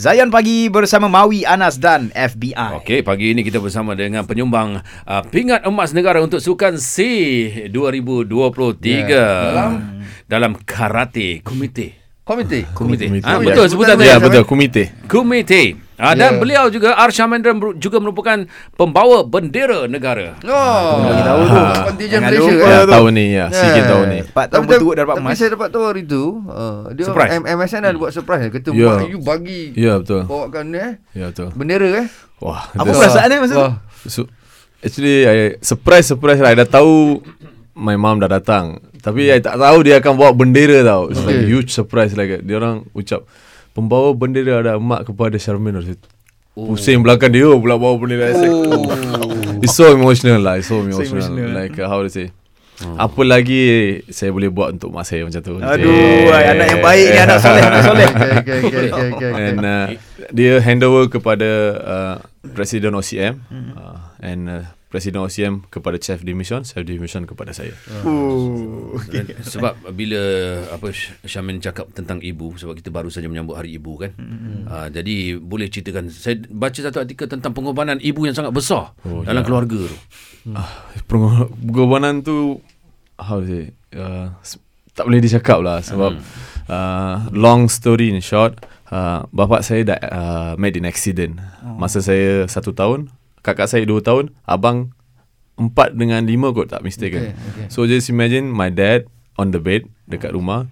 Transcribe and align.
Zayan 0.00 0.32
Pagi 0.32 0.72
bersama 0.72 1.12
Mawi, 1.12 1.44
Anas 1.44 1.76
dan 1.76 2.08
FBI. 2.16 2.80
Okey, 2.80 3.04
pagi 3.04 3.36
ini 3.36 3.44
kita 3.44 3.60
bersama 3.60 3.92
dengan 3.92 4.24
penyumbang 4.24 4.80
uh, 4.80 5.22
pingat 5.28 5.68
emas 5.68 5.92
negara 5.92 6.24
untuk 6.24 6.40
Sukan 6.40 6.80
C 6.80 7.04
2023 7.68 8.80
yeah. 8.96 9.12
dalam 9.12 9.72
dalam 10.24 10.52
karate 10.64 11.44
komite. 11.44 12.00
Komite. 12.24 12.72
Komite. 12.72 13.12
Komite. 13.12 13.28
Ha, 13.28 13.44
Ya, 13.44 13.44
betul 13.44 13.68
sebutan 13.68 14.00
sebutan 14.00 14.08
ya. 14.08 14.16
dia. 14.16 14.24
betul 14.24 14.44
komite. 14.48 14.82
Komite. 15.04 15.76
Ha, 16.00 16.14
dan 16.14 16.32
Ya. 16.32 16.38
beliau 16.38 16.64
juga 16.66 16.96
Arsha 16.96 17.24
Mendra 17.24 17.52
meru- 17.52 17.76
juga 17.76 17.96
merupakan 17.96 18.40
pembawa 18.72 19.20
bendera 19.22 19.84
negara. 19.84 20.40
Oh, 20.40 21.04
Bagi 21.04 21.22
tahu 21.22 21.40
tu. 21.44 21.60
Kontijen 21.86 22.10
Jangan 22.16 22.24
Malaysia. 22.26 22.52
lupa. 22.56 22.66
Ya, 22.66 22.80
tahun 22.88 23.10
ni 23.12 23.26
ya, 23.30 23.46
sikit 23.50 23.84
tahun 23.86 24.04
ni. 24.06 24.18
Empat 24.22 24.46
tahun 24.46 24.56
Tapi- 24.56 24.70
berturut 24.72 24.94
dapat 24.96 25.14
tapi 25.14 25.26
emas. 25.26 25.36
saya 25.36 25.48
dapat 25.50 25.68
tahu 25.68 25.84
hari 25.84 26.02
tu 26.02 26.22
uh, 26.42 26.88
dia 26.90 27.04
Surprise. 27.04 27.30
M- 27.34 27.46
MSN 27.52 27.82
ada 27.84 27.96
buat 27.96 28.10
surprise 28.10 28.48
kata 28.48 28.68
Ya. 28.72 28.88
mak 28.90 29.06
you 29.06 29.20
bagi 29.20 29.62
Ya 29.74 29.92
betul. 29.94 30.24
bawakan 30.24 30.64
ni 30.66 30.78
eh 30.78 30.92
Ya 31.12 31.26
betul. 31.28 31.48
bendera 31.52 31.88
eh 31.94 32.08
Wah. 32.38 32.64
Apa 32.72 32.88
perasaan 32.88 33.26
dia 33.26 33.36
masa 33.38 33.52
tu? 33.52 33.60
Wah. 33.60 33.74
So, 34.02 34.20
actually 34.80 35.16
I, 35.22 35.36
surprise 35.60 36.06
surprise 36.06 36.38
lah. 36.38 36.50
I 36.50 36.56
dah 36.56 36.64
tahu 36.66 37.20
my 37.74 37.94
mom 37.94 38.16
dah 38.16 38.30
datang. 38.30 38.80
Tapi 38.96 39.28
I 39.28 39.38
tak 39.38 39.56
tahu 39.56 39.80
dia 39.82 39.96
akan 39.96 40.12
bawa 40.14 40.32
bendera 40.32 40.80
tau. 40.82 41.08
It's 41.08 41.20
like 41.20 41.36
Okay. 41.38 41.44
huge 41.46 41.68
surprise 41.70 42.12
like 42.12 42.40
dia 42.40 42.56
orang 42.56 42.88
ucap 42.90 43.28
pembawa 43.72 44.14
bendera 44.14 44.60
ada 44.60 44.76
emak 44.76 45.10
kepada 45.10 45.36
Charmaine. 45.38 45.80
Oh. 46.58 46.74
Pusing 46.74 47.00
belakang 47.06 47.30
dia 47.30 47.46
pula 47.46 47.78
bawa 47.78 47.94
bendera. 47.96 48.34
Oh. 48.34 48.90
It's 49.64 49.76
so 49.76 49.92
emotional 49.92 50.40
lah. 50.40 50.56
It's 50.56 50.72
so 50.72 50.80
emotional. 50.80 51.20
emotional. 51.20 51.52
Like 51.52 51.76
uh, 51.78 51.86
how 51.86 52.00
to 52.00 52.10
say. 52.10 52.32
Apa 52.80 53.20
lagi 53.28 53.60
saya 54.08 54.32
boleh 54.32 54.48
buat 54.48 54.72
untuk 54.80 54.88
mak 54.88 55.04
saya 55.04 55.28
macam 55.28 55.40
tu. 55.44 55.60
Aduh, 55.60 56.32
ay, 56.32 56.56
anak 56.56 56.66
yang 56.72 56.80
baik 56.80 57.06
ni, 57.12 57.18
anak 57.20 57.38
soleh, 57.44 57.60
anak 57.60 57.82
soleh. 57.84 58.08
Okay, 58.40 58.56
okay, 58.56 58.56
okay, 58.56 58.88
okay, 58.88 59.08
okay. 59.20 59.30
And 59.36 59.58
uh, 59.60 59.86
dia 60.32 60.64
hand 60.64 60.80
over 60.80 61.12
kepada 61.12 61.48
uh, 61.76 62.14
Presiden 62.56 62.96
OCM 62.96 63.36
uh, 63.76 64.00
and 64.24 64.48
uh, 64.48 64.64
Presiden 64.90 65.22
OCM 65.22 65.70
kepada 65.70 66.02
Chef 66.02 66.26
Division, 66.26 66.66
Chef 66.66 66.82
Division 66.82 67.22
kepada 67.22 67.54
saya. 67.54 67.70
Dan 69.06 69.38
sebab 69.38 69.78
bila 69.94 70.18
apa 70.66 70.90
Sy- 70.90 71.14
Syamin 71.22 71.62
cakap 71.62 71.94
tentang 71.94 72.18
ibu 72.18 72.58
sebab 72.58 72.74
kita 72.74 72.90
baru 72.90 73.06
saja 73.06 73.30
menyambut 73.30 73.54
hari 73.54 73.78
ibu 73.78 73.94
kan. 73.94 74.10
Hmm. 74.18 74.66
Uh, 74.66 74.88
jadi 74.90 75.38
boleh 75.38 75.70
ceritakan 75.70 76.10
saya 76.10 76.42
baca 76.50 76.74
satu 76.74 76.98
artikel 76.98 77.30
tentang 77.30 77.54
pengorbanan 77.54 78.02
ibu 78.02 78.26
yang 78.26 78.34
sangat 78.34 78.50
besar 78.50 78.90
oh, 79.06 79.22
dalam 79.22 79.40
ya. 79.42 79.46
keluarga 79.46 79.78
tu. 79.86 79.98
Pengor- 81.06 81.54
Pengorbanan 81.54 82.26
tu 82.26 82.58
how 83.14 83.38
to 83.38 83.46
say 83.46 83.64
uh, 83.94 84.34
tak 84.90 85.06
boleh 85.06 85.22
dicakap 85.22 85.62
lah 85.62 85.84
sebab 85.84 86.18
uh, 86.66 87.30
long 87.30 87.70
story 87.70 88.10
in 88.10 88.18
short 88.18 88.58
uh, 88.90 89.22
bapa 89.30 89.62
saya 89.62 89.86
dah 89.86 89.98
uh, 90.02 90.52
made 90.58 90.74
in 90.74 90.88
accident 90.88 91.36
masa 91.62 92.00
saya 92.00 92.48
satu 92.48 92.72
tahun 92.72 93.12
kakak 93.40 93.68
saya 93.68 93.84
dua 93.84 94.00
tahun 94.04 94.32
abang 94.44 94.92
empat 95.60 95.92
dengan 95.92 96.24
lima 96.24 96.52
kot 96.56 96.72
tak 96.72 96.80
mistaken. 96.80 97.32
Okay, 97.32 97.36
okay. 97.36 97.66
so 97.68 97.84
just 97.84 98.08
imagine 98.08 98.48
my 98.48 98.72
dad 98.72 99.04
on 99.36 99.52
the 99.52 99.60
bed 99.60 99.88
dekat 100.08 100.32
rumah 100.32 100.68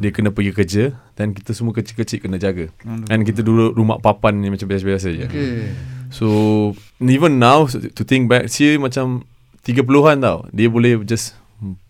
dia 0.00 0.10
kena 0.10 0.32
pergi 0.32 0.52
kerja 0.56 0.84
dan 1.12 1.36
kita 1.36 1.52
semua 1.52 1.76
kecil-kecil 1.76 2.24
kena 2.24 2.40
jaga. 2.40 2.72
Dan 2.84 3.20
kita 3.20 3.44
duduk 3.44 3.76
rumah 3.76 4.00
papan 4.00 4.40
ni 4.40 4.48
macam 4.48 4.64
biasa-biasa 4.64 5.12
je. 5.12 5.28
Okay. 5.28 5.68
So 6.08 6.26
even 7.04 7.36
now 7.36 7.68
to 7.68 8.02
think 8.02 8.32
back 8.32 8.48
Sia 8.48 8.80
macam 8.80 9.28
30-an 9.62 10.24
tau. 10.24 10.48
Dia 10.56 10.72
boleh 10.72 11.04
just 11.04 11.36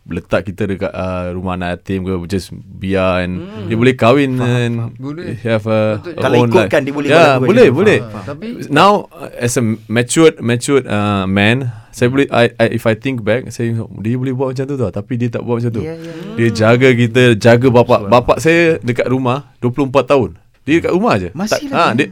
letak 0.03 0.43
kita 0.43 0.65
dekat 0.65 0.91
uh, 0.91 1.29
rumah 1.31 1.55
anak 1.55 1.79
yatim 1.79 2.03
ke 2.03 2.13
just 2.27 2.51
biar 2.53 3.21
and 3.21 3.39
hmm. 3.39 3.69
dia 3.69 3.77
boleh 3.77 3.95
kahwin 3.95 4.39
and 4.39 4.97
Boleh. 4.97 5.37
have 5.39 5.65
a, 5.65 6.01
a 6.01 6.13
Kalau 6.17 6.37
own 6.41 6.49
ikutkan, 6.49 6.81
life. 6.81 6.87
dia 6.89 6.95
boleh 6.95 7.09
buat 7.11 7.21
tu 7.31 7.47
boleh 7.47 7.67
kan? 7.67 7.77
boleh 7.77 7.99
Ah, 8.01 8.23
tapi 8.25 8.47
now 8.69 8.93
uh, 9.11 9.29
as 9.37 9.55
a 9.55 9.63
matured 9.87 10.41
matured 10.41 10.85
uh, 10.85 11.25
man 11.25 11.69
saya 11.91 12.09
boleh 12.09 12.27
I, 12.29 12.49
I, 12.57 12.67
if 12.73 12.85
I 12.85 12.95
think 12.95 13.21
back 13.21 13.51
saya 13.51 13.71
dia 14.01 14.17
boleh 14.17 14.33
buat 14.33 14.51
macam 14.51 14.65
tu 14.65 14.75
tau 14.75 14.91
tapi 14.91 15.15
dia 15.15 15.29
tak 15.29 15.43
buat 15.43 15.61
macam 15.61 15.73
tu 15.73 15.83
Ya, 15.83 15.95
ya. 15.95 16.13
dia 16.35 16.49
jaga 16.51 16.89
kita 16.91 17.23
jaga 17.37 17.67
bapak 17.69 18.09
bapak 18.09 18.37
saya 18.39 18.81
dekat 18.81 19.07
rumah 19.07 19.53
24 19.59 19.91
tahun 20.07 20.31
dia 20.71 20.79
dekat 20.79 20.93
rumah 20.95 21.15
je 21.19 21.29
Masih 21.35 21.67
tak, 21.67 21.75
lagi? 21.75 21.75
ha, 21.75 21.91
dia, 21.99 22.07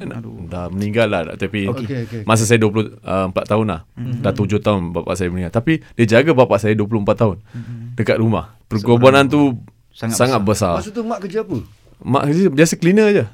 dah 0.50 0.66
meninggal 0.72 1.06
lah 1.06 1.20
tapi 1.38 1.70
Okay, 1.70 1.86
okay, 1.86 1.98
okay. 2.08 2.22
Masa 2.26 2.42
saya 2.42 2.58
24 2.58 2.98
uh, 3.06 3.28
tahun 3.46 3.66
lah 3.70 3.80
mm-hmm. 3.94 4.24
Dah 4.26 4.32
7 4.34 4.58
tahun 4.58 4.80
bapak 4.90 5.14
saya 5.14 5.28
meninggal 5.30 5.54
Tapi 5.54 5.78
dia 5.94 6.18
jaga 6.18 6.34
bapak 6.34 6.58
saya 6.58 6.74
24 6.74 7.06
tahun 7.14 7.36
mm-hmm. 7.38 7.78
Dekat 7.94 8.16
rumah 8.18 8.58
Pengorbanan 8.66 9.30
tu 9.30 9.54
Sangat 9.94 10.18
Sangat, 10.18 10.40
besar, 10.42 10.78
masa 10.82 10.90
tu 10.90 11.02
mak 11.06 11.22
kerja 11.22 11.46
apa? 11.46 11.58
Mak 12.02 12.22
kerja 12.30 12.42
biasa 12.50 12.74
cleaner 12.74 13.08
je 13.14 13.24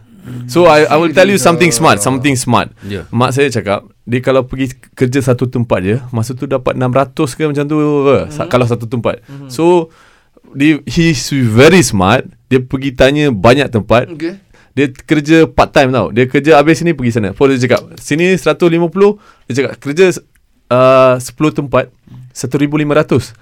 So 0.49 0.65
I, 0.65 0.89
I 0.89 0.97
will 0.97 1.13
tell 1.13 1.29
you 1.29 1.37
something 1.41 1.73
smart 1.73 2.05
Something 2.05 2.37
smart 2.37 2.73
Ya. 2.85 3.09
Mak 3.09 3.33
saya 3.33 3.49
cakap 3.49 3.89
Dia 4.05 4.21
kalau 4.21 4.45
pergi 4.45 4.77
kerja 4.93 5.21
satu 5.25 5.49
tempat 5.49 5.81
je 5.81 5.97
Masa 6.13 6.37
tu 6.37 6.45
dapat 6.45 6.77
600 6.77 7.17
ke 7.17 7.43
macam 7.49 7.65
tu 7.65 7.77
ke 7.81 8.17
mm-hmm. 8.29 8.49
Kalau 8.53 8.67
satu 8.69 8.85
tempat 8.85 9.25
mm-hmm. 9.25 9.49
So 9.49 9.89
dia, 10.55 10.81
He's 10.85 11.29
very 11.33 11.81
smart 11.81 12.29
Dia 12.49 12.61
pergi 12.61 12.93
tanya 12.93 13.33
banyak 13.33 13.73
tempat 13.73 14.13
Okay. 14.17 14.44
Dia 14.75 14.87
kerja 14.91 15.47
part 15.47 15.71
time 15.71 15.89
tau. 15.89 16.11
Dia 16.11 16.27
kerja 16.27 16.59
habis 16.59 16.77
sini 16.77 16.93
pergi 16.93 17.13
sana. 17.13 17.31
Lepas 17.31 17.47
dia 17.49 17.61
cakap, 17.65 17.81
sini 17.97 18.35
150. 18.35 18.75
Dia 19.47 19.55
cakap, 19.55 19.73
kerja 19.81 20.07
uh, 20.69 21.15
10 21.17 21.31
tempat, 21.55 21.95
1,500. 22.33 23.39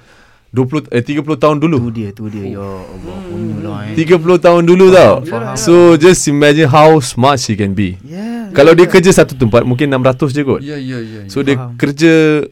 20, 0.52 0.84
eh, 0.90 1.00
30 1.00 1.24
tahun 1.34 1.56
Tu 1.56 1.64
dulu. 1.64 1.88
dia, 1.88 2.12
tu 2.12 2.28
dia. 2.28 2.44
Ya 2.44 2.60
Allah, 2.60 3.16
punya 3.24 3.56
lah 3.64 3.88
eh. 3.88 3.96
30 3.96 4.12
tahun 4.38 4.62
dulu 4.62 4.92
tau. 4.92 5.24
So, 5.56 5.72
just 5.96 6.28
imagine 6.28 6.68
how 6.68 7.00
smart 7.00 7.40
she 7.40 7.56
can 7.56 7.72
be. 7.72 7.96
Ya. 8.04 8.52
Kalau 8.52 8.76
dia 8.76 8.84
kerja 8.84 9.08
satu 9.10 9.32
tempat, 9.32 9.64
mungkin 9.64 9.88
600 9.88 10.28
je 10.28 10.44
kot. 10.44 10.60
Ya, 10.60 10.76
ya, 10.76 11.00
ya. 11.00 11.24
So, 11.26 11.40
dia 11.40 11.56
kerja, 11.72 12.44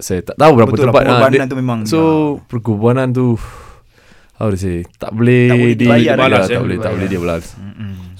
saya 0.00 0.24
tak 0.24 0.32
tahu 0.34 0.52
berapa 0.56 0.72
Betul 0.72 0.80
lah, 0.80 0.88
tempat. 0.88 1.02
Ah, 1.02 1.08
pengorbanan 1.12 1.32
dia- 1.36 1.44
tu 1.44 1.56
memang- 1.60 1.84
So, 1.84 1.98
perkorbanan 2.48 3.12
tu, 3.12 3.36
how 4.34 4.48
to 4.48 4.56
say, 4.56 4.88
tak 4.96 5.12
boleh, 5.12 5.46
Tak 5.46 5.56
boleh 5.58 5.76
di, 5.76 5.84
dibayar 5.84 6.16
balas, 6.16 6.48
dia. 6.48 6.56
tak 6.56 6.62
boleh, 6.64 6.76
tak 6.78 6.88
Dibayar. 6.88 6.94
boleh 6.96 7.06
dia 7.06 7.20
balas. 7.20 7.44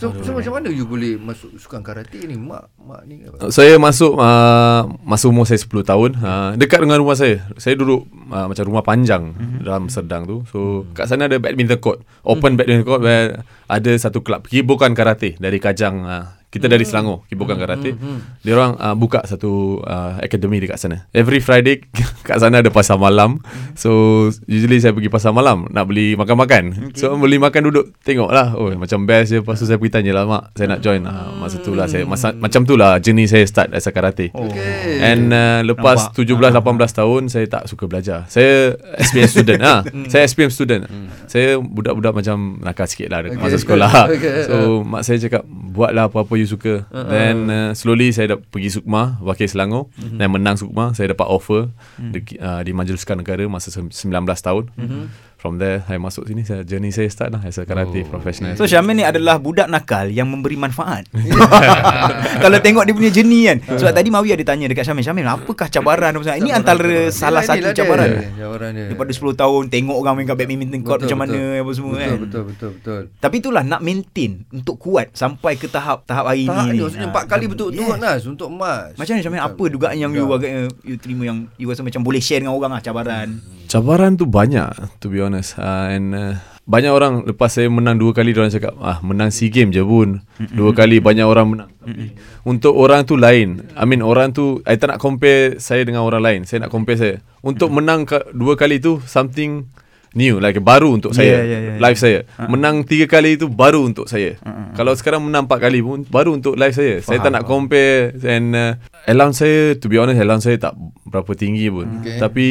So, 0.02 0.10
so 0.26 0.34
macam 0.34 0.58
mana 0.58 0.66
you 0.74 0.82
boleh 0.82 1.14
masuk 1.14 1.54
sukan 1.62 1.78
karate 1.78 2.26
ni? 2.26 2.34
Mak 2.34 2.74
mak 2.74 3.06
ni 3.06 3.22
apa? 3.22 3.54
Saya 3.54 3.78
masuk 3.78 4.18
uh, 4.18 4.90
masa 5.06 5.30
umur 5.30 5.46
saya 5.46 5.62
10 5.62 5.70
tahun 5.86 6.10
uh, 6.18 6.50
dekat 6.58 6.82
dengan 6.82 6.98
rumah 6.98 7.14
saya. 7.14 7.46
Saya 7.54 7.78
duduk 7.78 8.10
uh, 8.34 8.50
macam 8.50 8.66
rumah 8.66 8.82
panjang 8.82 9.30
mm-hmm. 9.30 9.62
dalam 9.62 9.86
Serdang 9.86 10.26
tu. 10.26 10.42
So 10.50 10.58
mm-hmm. 10.58 10.98
kat 10.98 11.06
sana 11.06 11.30
ada 11.30 11.38
badminton 11.38 11.78
court, 11.78 12.02
open 12.26 12.34
mm-hmm. 12.34 12.58
badminton 12.58 12.86
court 12.90 13.02
where 13.06 13.46
ada 13.70 13.92
satu 13.94 14.26
kelab 14.26 14.50
kibukan 14.50 14.90
karate 14.90 15.38
dari 15.38 15.62
Kajang 15.62 16.02
uh, 16.02 16.41
kita 16.52 16.68
dari 16.68 16.84
Selangor 16.84 17.24
kibukan 17.32 17.56
karate. 17.56 17.96
Mm-hmm. 17.96 18.44
Dia 18.44 18.52
orang 18.52 18.76
uh, 18.76 18.92
buka 18.92 19.24
satu 19.24 19.80
uh, 19.88 20.20
academy 20.20 20.60
dekat 20.60 20.76
sana. 20.76 21.08
Every 21.16 21.40
Friday 21.40 21.80
kat 22.28 22.44
sana 22.44 22.60
ada 22.60 22.68
pasar 22.68 23.00
malam. 23.00 23.40
So 23.72 24.28
usually 24.44 24.76
saya 24.76 24.92
pergi 24.92 25.08
pasar 25.08 25.32
malam 25.32 25.64
nak 25.72 25.88
beli 25.88 26.12
makan-makan. 26.12 26.92
Okay. 26.92 27.08
So 27.08 27.16
beli 27.16 27.40
makan 27.40 27.72
duduk 27.72 27.96
tengoklah. 28.04 28.52
Oh 28.60 28.68
macam 28.76 29.08
best 29.08 29.32
je. 29.32 29.40
Lepas 29.40 29.64
tu 29.64 29.64
saya 29.64 29.80
pergi 29.80 29.96
tanya 29.96 30.12
lah 30.12 30.28
mak 30.28 30.52
saya 30.52 30.76
nak 30.76 30.84
join. 30.84 31.00
Uh, 31.08 31.40
masa 31.40 31.56
tu 31.64 31.72
lah 31.72 31.88
saya 31.88 32.04
masa, 32.04 32.36
macam 32.36 32.68
tu 32.68 32.76
lah 32.76 33.00
journey 33.00 33.24
saya 33.24 33.48
start 33.48 33.72
as 33.72 33.88
a 33.88 33.92
karate. 33.96 34.28
Okay. 34.28 35.00
And 35.00 35.32
uh, 35.32 35.64
lepas 35.64 36.12
Nampak. 36.12 36.20
17 36.20 36.92
18 36.92 37.00
tahun 37.00 37.22
saya 37.32 37.46
tak 37.48 37.64
suka 37.64 37.88
belajar. 37.88 38.28
Saya 38.28 38.76
SPM 39.00 39.24
student 39.32 39.60
ah. 39.64 39.80
saya 40.12 40.28
SPM 40.28 40.52
student. 40.52 40.84
Saya 41.32 41.56
budak-budak 41.56 42.12
macam 42.12 42.60
nakal 42.60 42.84
sikit 42.84 43.08
lah 43.08 43.24
okay. 43.24 43.40
masa 43.40 43.56
sekolah. 43.56 43.92
Okay. 44.12 44.44
So 44.44 44.84
mak 44.84 45.08
saya 45.08 45.16
cakap 45.24 45.46
buatlah 45.48 46.12
apa-apa 46.12 46.41
you 46.42 46.50
suka. 46.50 46.84
Uh-huh. 46.90 47.06
Then 47.06 47.46
uh, 47.46 47.70
slowly 47.78 48.10
saya 48.10 48.36
dah 48.36 48.38
pergi 48.42 48.74
Sukma, 48.74 49.22
wakil 49.22 49.46
Selangor 49.46 49.88
uh-huh. 49.94 50.18
dan 50.18 50.28
menang 50.34 50.58
Sukma. 50.58 50.92
Saya 50.92 51.14
dapat 51.14 51.30
offer 51.30 51.70
uh-huh. 51.70 52.10
di, 52.10 52.20
uh, 52.42 52.60
di 52.66 52.74
Majliskan 52.74 53.22
Negara 53.22 53.46
masa 53.46 53.70
sem- 53.70 53.94
19 53.94 54.26
tahun. 54.26 54.64
Uh-huh. 54.74 55.06
From 55.42 55.58
there 55.58 55.82
saya 55.82 55.98
masuk 55.98 56.30
sini 56.30 56.46
saya 56.46 56.62
journey 56.62 56.94
saya 56.94 57.10
start 57.10 57.34
lah 57.34 57.42
as 57.42 57.58
a 57.58 57.66
karate 57.66 58.06
oh. 58.06 58.14
professional. 58.14 58.54
So 58.54 58.62
Syamin 58.62 59.02
ni 59.02 59.04
adalah 59.04 59.42
budak 59.42 59.66
nakal 59.66 60.06
yang 60.06 60.30
memberi 60.30 60.54
manfaat. 60.54 61.10
Kalau 62.46 62.62
tengok 62.62 62.86
dia 62.86 62.94
punya 62.94 63.10
journey 63.10 63.50
kan. 63.50 63.58
Sebab 63.74 63.90
tadi 63.90 64.14
Mawi 64.14 64.38
ada 64.38 64.44
tanya 64.46 64.70
dekat 64.70 64.86
Syamin, 64.86 65.02
Syamin 65.02 65.26
apakah 65.26 65.66
cabaran 65.66 66.14
apa 66.14 66.38
Ini 66.38 66.54
antara 66.54 67.10
salah 67.10 67.42
satu 67.42 67.58
Inilah 67.58 67.74
dia, 67.74 67.82
cabaran. 67.82 68.08
Cabaran 68.38 68.70
dia. 68.70 68.86
Daripada 68.94 69.10
10 69.10 69.42
tahun 69.42 69.62
tengok 69.66 69.96
orang 69.98 70.14
main 70.14 70.26
kat 70.30 70.36
badminton 70.38 70.80
court 70.86 71.02
Betul, 71.02 71.10
macam 71.10 71.18
mana 71.26 71.34
betul. 71.34 71.58
apa 71.58 71.70
semua 71.74 71.90
betul, 71.90 71.98
kan. 71.98 72.18
Betul, 72.22 72.42
betul, 72.46 72.70
betul. 72.78 73.02
Tapi 73.18 73.34
itulah 73.42 73.62
nak 73.66 73.80
maintain 73.82 74.32
untuk 74.54 74.78
kuat 74.78 75.10
sampai 75.10 75.58
ke 75.58 75.66
tahap 75.66 76.06
tahap 76.06 76.30
hari 76.30 76.46
Tak 76.46 76.70
ni. 76.70 76.78
ada 76.78 76.82
maksudnya 76.86 77.02
Ah, 77.02 77.10
empat 77.10 77.24
kali 77.26 77.44
betul-betul 77.50 77.98
yes. 77.98 77.98
Nas 77.98 78.22
untuk 78.30 78.46
emas. 78.46 78.94
Macam 78.94 79.10
mana 79.18 79.22
Syamin 79.26 79.42
apa 79.42 79.64
dugaan 79.66 79.96
yang 79.98 80.14
you 80.14 80.22
agaknya 80.30 80.70
you 80.86 80.94
terima 81.02 81.34
yang 81.34 81.50
you 81.58 81.66
rasa 81.66 81.82
macam 81.82 82.06
boleh 82.06 82.22
share 82.22 82.38
dengan 82.38 82.54
orang 82.54 82.78
lah 82.78 82.78
cabaran. 82.78 83.42
Cabaran 83.72 84.20
tu 84.20 84.28
banyak 84.28 84.68
to 85.00 85.08
be 85.08 85.24
honest. 85.24 85.56
Uh, 85.56 85.88
and 85.88 86.12
uh, 86.12 86.36
banyak 86.68 86.92
orang 86.92 87.24
lepas 87.24 87.56
saya 87.56 87.72
menang 87.72 87.96
dua 87.96 88.12
kali 88.12 88.36
orang 88.36 88.52
cakap 88.52 88.76
ah 88.84 89.00
menang 89.00 89.32
SEA 89.32 89.48
game 89.48 89.72
je 89.72 89.80
pun 89.80 90.20
dua 90.52 90.76
kali 90.76 91.00
banyak 91.00 91.24
orang 91.24 91.56
menang. 91.56 91.70
Tapi 91.80 92.12
untuk 92.44 92.76
orang 92.76 93.08
tu 93.08 93.16
lain 93.16 93.64
I 93.72 93.88
mean 93.88 94.04
orang 94.04 94.36
tu 94.36 94.60
I 94.68 94.76
tak 94.76 94.92
nak 94.92 95.00
compare 95.00 95.56
saya 95.56 95.88
dengan 95.88 96.04
orang 96.04 96.20
lain. 96.20 96.40
Saya 96.44 96.68
nak 96.68 96.70
compare 96.70 97.00
saya. 97.00 97.16
Untuk 97.40 97.72
menang 97.72 98.04
ka- 98.04 98.28
dua 98.36 98.60
kali 98.60 98.76
tu 98.76 99.00
something 99.08 99.64
new 100.12 100.36
like 100.36 100.60
baru 100.60 100.92
untuk 100.92 101.16
Yeah, 101.16 101.18
saya. 101.18 101.32
Yeah, 101.40 101.60
yeah, 101.72 101.76
live 101.80 101.96
yeah. 101.96 102.04
saya. 102.28 102.46
Menang 102.52 102.84
tiga 102.84 103.08
kali 103.08 103.40
itu 103.40 103.48
baru 103.48 103.88
untuk 103.88 104.04
saya. 104.04 104.36
Kalau 104.76 104.92
sekarang 104.92 105.24
menang 105.24 105.48
empat 105.48 105.64
kali 105.64 105.80
pun 105.80 106.04
baru 106.04 106.36
untuk 106.36 106.60
live 106.60 106.76
saya. 106.76 107.00
Saya 107.00 107.24
tak 107.24 107.32
nak 107.32 107.48
compare 107.48 108.12
and 108.20 108.52
uh, 108.52 108.76
allowance 109.08 109.40
saya 109.40 109.74
to 109.80 109.88
be 109.88 109.96
honest 109.96 110.20
allowance 110.20 110.44
saya 110.44 110.60
tak 110.60 110.76
berapa 111.08 111.32
tinggi 111.32 111.72
pun 111.72 112.04
Okay. 112.04 112.20
tapi 112.20 112.46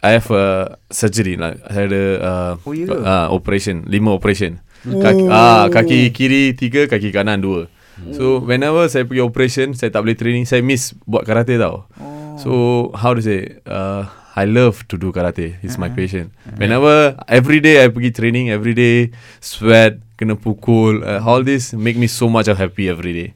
I 0.00 0.16
have 0.16 0.30
a 0.32 0.78
surgery 0.88 1.36
lah 1.36 1.58
saya 1.68 1.84
ada 1.90 2.02
uh, 2.22 2.52
Oh, 2.64 2.72
ya 2.72 2.86
ke? 2.88 2.96
uh, 2.96 3.26
operation 3.28 3.84
lima 3.84 4.14
operation. 4.16 4.62
Kaki, 4.86 5.26
ah, 5.26 5.66
kaki 5.68 6.14
kiri 6.14 6.54
tiga 6.54 6.86
kaki 6.86 7.10
kanan 7.10 7.42
dua. 7.42 7.66
So 8.14 8.38
whenever 8.38 8.86
saya 8.86 9.02
pergi 9.10 9.26
operation 9.26 9.74
Saya 9.74 9.90
tak 9.90 10.06
boleh 10.06 10.14
training 10.14 10.46
Saya 10.46 10.62
miss 10.62 10.94
buat 11.02 11.26
karate 11.26 11.58
tau. 11.58 11.90
So 12.38 12.50
how 12.94 13.10
to 13.10 13.18
say 13.18 13.58
uh, 13.66 14.06
I 14.38 14.46
love 14.46 14.86
to 14.86 14.94
do 14.94 15.10
karate. 15.10 15.58
It's 15.66 15.74
my 15.82 15.90
passion. 15.90 16.30
Whenever 16.62 17.18
Every 17.26 17.58
day 17.58 17.82
I 17.82 17.90
pergi 17.90 18.14
training 18.14 18.54
Every 18.54 18.70
day 18.70 19.10
Sweat 19.42 19.98
Kena 20.14 20.38
pukul 20.38 21.02
uh, 21.02 21.18
All 21.26 21.42
this 21.42 21.74
Make 21.74 21.98
me 21.98 22.06
so 22.06 22.30
much 22.30 22.46
happy 22.46 22.86
every 22.86 23.10
day 23.10 23.28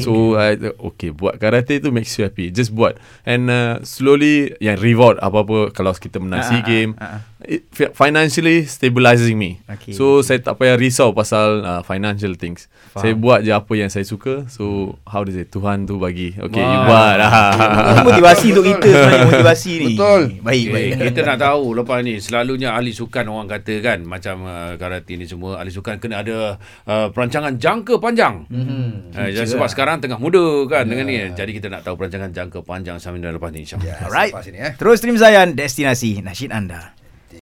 So 0.00 0.40
I 0.40 0.56
Okay 0.92 1.12
buat 1.12 1.36
karate 1.36 1.76
tu 1.82 1.92
Makes 1.92 2.16
you 2.16 2.24
happy. 2.24 2.48
Just 2.48 2.72
buat. 2.72 2.96
And 3.28 3.52
uh, 3.52 3.84
slowly 3.84 4.56
Yang 4.64 4.78
reward 4.80 5.16
apa-apa 5.20 5.76
Kalau 5.76 5.92
kita 5.92 6.16
menang 6.22 6.40
Ah, 6.40 6.48
SEA 6.48 6.60
ah, 6.60 6.64
game 6.64 6.90
ah, 6.96 7.04
ah. 7.04 7.20
It 7.44 7.62
fi- 7.70 7.92
Financially 7.92 8.64
Stabilizing 8.64 9.36
me 9.36 9.60
Okay. 9.68 9.92
So 9.92 10.20
saya 10.20 10.40
tak 10.40 10.58
payah 10.58 10.74
risau 10.74 11.12
Pasal 11.12 11.62
uh, 11.62 11.82
financial 11.82 12.34
things 12.34 12.66
Faham. 12.90 13.02
Saya 13.04 13.12
buat 13.14 13.38
je 13.42 13.52
apa 13.52 13.72
yang 13.72 13.86
saya 13.86 14.02
suka 14.02 14.48
So 14.48 14.96
how 15.04 15.22
to 15.22 15.30
say 15.30 15.44
Tuhan 15.44 15.84
tu 15.84 16.00
bagi 16.00 16.34
Okay 16.34 16.58
you 16.58 16.78
Wah. 16.80 16.86
buat 16.86 17.14
lah 17.20 17.30
Ini 17.88 18.00
motivasi 18.02 18.46
untuk 18.50 18.66
kita 18.66 18.88
sebenarnya 18.88 19.26
motivasi 19.30 19.72
ni. 19.76 19.86
Betul. 19.94 20.22
Baik, 20.40 20.66
baik. 20.70 20.90
Okay, 20.90 21.06
kita 21.10 21.20
nak 21.24 21.38
tahu 21.38 21.62
lepas 21.74 21.98
ni 22.00 22.14
selalunya 22.18 22.70
ahli 22.72 22.90
sukan 22.90 23.24
orang 23.28 23.48
kata 23.48 23.74
kan 23.78 23.98
macam 24.02 24.36
uh, 24.42 24.72
karate 24.74 25.14
ni 25.14 25.24
semua 25.24 25.60
ahli 25.60 25.70
sukan 25.70 25.98
kena 25.98 26.22
ada 26.22 26.56
uh, 26.84 27.06
perancangan 27.12 27.54
jangka 27.56 28.00
panjang. 28.00 28.48
Mm-hmm. 28.48 29.14
Uh, 29.14 29.28
jadi 29.30 29.46
sebab 29.46 29.68
sekarang 29.68 30.00
tengah 30.00 30.18
muda 30.18 30.42
kan 30.66 30.84
dengan 30.84 31.06
ni. 31.06 31.22
Jadi 31.30 31.50
kita 31.54 31.70
nak 31.70 31.86
tahu 31.86 31.94
perancangan 31.94 32.30
jangka 32.32 32.58
panjang 32.62 32.96
sambil 32.98 33.30
lepas 33.30 33.50
ni 33.52 33.62
insya-Allah. 33.62 33.88
Ya, 33.88 33.94
Alright. 34.04 34.32
selepas 34.34 34.46
ini, 34.50 34.58
eh. 34.58 34.72
Terus 34.74 34.96
stream 34.98 35.16
Zayan, 35.16 35.48
destinasi 35.54 36.20
nasyid 36.20 36.50
anda. 36.50 36.97